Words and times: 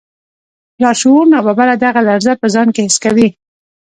لاشعور 0.81 1.23
ناببره 1.33 1.75
دغه 1.85 2.01
لړزه 2.07 2.33
په 2.41 2.47
ځان 2.53 2.67
کې 2.75 2.83
حس 2.87 2.97
کوي 3.03 3.27